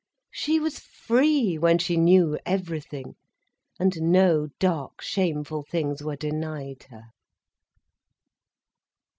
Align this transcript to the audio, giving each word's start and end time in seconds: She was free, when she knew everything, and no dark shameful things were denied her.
She 0.31 0.59
was 0.59 0.79
free, 0.79 1.59
when 1.59 1.77
she 1.77 1.95
knew 1.95 2.39
everything, 2.43 3.17
and 3.79 3.95
no 4.01 4.47
dark 4.57 4.99
shameful 4.99 5.61
things 5.61 6.01
were 6.01 6.15
denied 6.15 6.87
her. 6.89 7.09